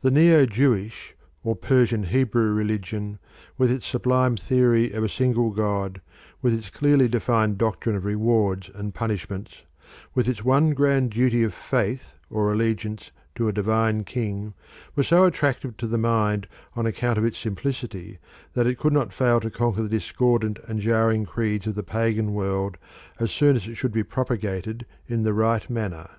[0.00, 3.20] The Neo Jewish or Persian Hebrew religion,
[3.56, 6.00] with its sublime theory of a single god,
[6.42, 9.62] with its clearly defined doctrine of rewards and punishments,
[10.12, 14.54] with its one grand duty of faith or allegiance to a divine king,
[14.96, 18.18] was so attractive to the mind on account of its simplicity
[18.54, 22.32] that it could not fail to conquer the discordant and jarring creeds of the pagan
[22.34, 22.76] world
[23.20, 26.10] as soon as it should be propagated in the right manner.